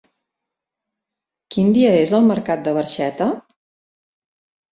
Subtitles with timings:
[1.55, 3.27] Quin dia és el mercat de Barxeta?